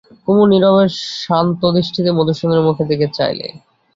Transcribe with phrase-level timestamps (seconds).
[0.23, 0.85] কুমু নীরবে
[1.21, 3.47] শান্ত দৃষ্টিতে মধুসূদনের মুখের দিকে চাইলে।